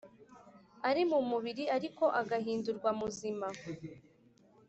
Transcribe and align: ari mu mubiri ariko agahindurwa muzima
ari 0.89 1.01
mu 1.09 1.19
mubiri 1.29 1.63
ariko 1.77 2.03
agahindurwa 2.21 2.89
muzima 2.99 3.47